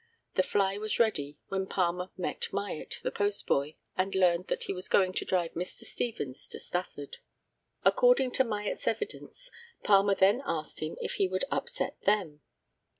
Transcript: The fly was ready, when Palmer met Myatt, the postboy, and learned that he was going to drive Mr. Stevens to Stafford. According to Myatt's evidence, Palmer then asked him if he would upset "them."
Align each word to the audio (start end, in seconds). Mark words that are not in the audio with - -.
The 0.33 0.41
fly 0.41 0.79
was 0.79 0.97
ready, 0.97 1.37
when 1.49 1.67
Palmer 1.67 2.09
met 2.17 2.51
Myatt, 2.51 2.99
the 3.03 3.11
postboy, 3.11 3.75
and 3.95 4.15
learned 4.15 4.47
that 4.47 4.63
he 4.63 4.73
was 4.73 4.89
going 4.89 5.13
to 5.13 5.25
drive 5.25 5.51
Mr. 5.53 5.83
Stevens 5.83 6.47
to 6.47 6.59
Stafford. 6.59 7.17
According 7.85 8.31
to 8.31 8.43
Myatt's 8.43 8.87
evidence, 8.87 9.51
Palmer 9.83 10.15
then 10.15 10.41
asked 10.43 10.79
him 10.79 10.97
if 11.01 11.13
he 11.17 11.27
would 11.27 11.45
upset 11.51 12.01
"them." 12.05 12.41